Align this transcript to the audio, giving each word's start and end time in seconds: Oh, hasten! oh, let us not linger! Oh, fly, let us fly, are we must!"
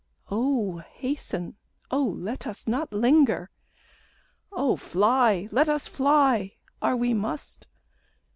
Oh, 0.31 0.79
hasten! 0.79 1.57
oh, 1.91 2.15
let 2.17 2.47
us 2.47 2.67
not 2.67 2.91
linger! 2.91 3.51
Oh, 4.51 4.75
fly, 4.75 5.47
let 5.51 5.69
us 5.69 5.85
fly, 5.87 6.55
are 6.81 6.95
we 6.97 7.13
must!" 7.13 7.67